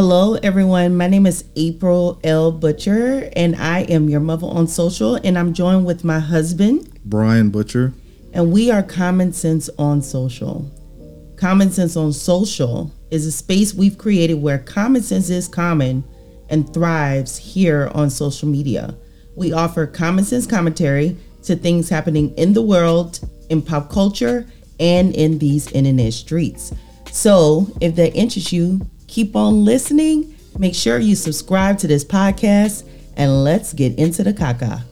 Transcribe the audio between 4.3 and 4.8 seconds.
on